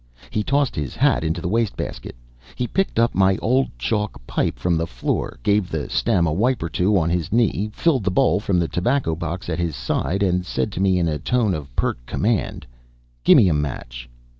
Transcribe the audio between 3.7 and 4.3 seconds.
chalk